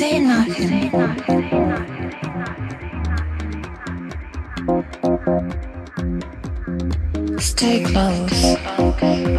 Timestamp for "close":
7.84-9.29